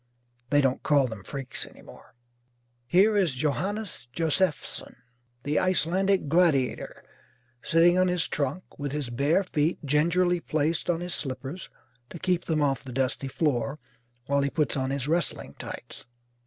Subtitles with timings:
[0.49, 2.15] (They don't call them Freaks any more.)
[2.87, 4.95] Here is Johannes Joseffson,
[5.43, 7.03] the Icelandic Gladiator,
[7.61, 11.69] sitting on his trunk, with his bare feet gingerly placed on his slippers
[12.09, 13.77] to keep them off the dusty floor
[14.25, 16.07] while he puts on his wrestling tights.